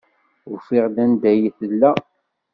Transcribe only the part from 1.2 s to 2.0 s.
ay tella.